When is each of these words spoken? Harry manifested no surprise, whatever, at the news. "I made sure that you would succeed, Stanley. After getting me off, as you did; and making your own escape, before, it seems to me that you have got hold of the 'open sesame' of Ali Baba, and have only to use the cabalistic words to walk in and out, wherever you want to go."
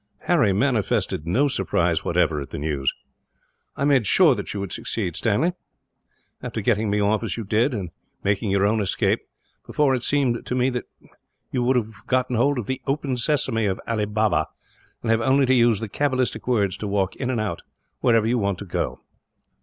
Harry 0.21 0.51
manifested 0.51 1.27
no 1.27 1.47
surprise, 1.47 2.03
whatever, 2.03 2.41
at 2.41 2.49
the 2.49 2.57
news. 2.57 2.91
"I 3.77 3.85
made 3.85 4.07
sure 4.07 4.33
that 4.33 4.51
you 4.51 4.59
would 4.59 4.71
succeed, 4.71 5.15
Stanley. 5.15 5.53
After 6.41 6.59
getting 6.59 6.89
me 6.89 6.99
off, 6.99 7.21
as 7.23 7.37
you 7.37 7.43
did; 7.43 7.71
and 7.75 7.91
making 8.23 8.49
your 8.49 8.65
own 8.65 8.81
escape, 8.81 9.19
before, 9.63 9.93
it 9.93 10.01
seems 10.01 10.43
to 10.43 10.55
me 10.55 10.71
that 10.71 10.85
you 11.51 11.71
have 11.73 11.93
got 12.07 12.33
hold 12.33 12.57
of 12.57 12.65
the 12.65 12.81
'open 12.87 13.15
sesame' 13.15 13.67
of 13.69 13.79
Ali 13.87 14.05
Baba, 14.05 14.47
and 15.03 15.11
have 15.11 15.21
only 15.21 15.45
to 15.45 15.53
use 15.53 15.79
the 15.79 15.87
cabalistic 15.87 16.47
words 16.47 16.77
to 16.77 16.87
walk 16.87 17.15
in 17.17 17.29
and 17.29 17.39
out, 17.39 17.61
wherever 17.99 18.25
you 18.25 18.39
want 18.39 18.57
to 18.57 18.65
go." 18.65 19.01